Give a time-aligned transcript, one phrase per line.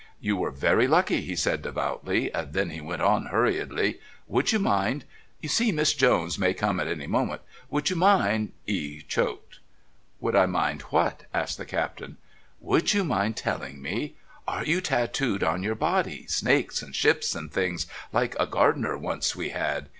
[0.19, 5.05] "You were very lucky," he said devoutly, then he went on hurriedly: "Would you mind
[5.41, 9.59] you see, Miss Jones may come at any moment would you mind" he choked.
[10.19, 12.17] "Would I mind what?" asked the Captain.
[12.61, 14.15] "Would you mind telling me?
[14.47, 19.35] Are you tatooed on your body, snakes and ships and things, like a gardener once
[19.35, 19.87] we had?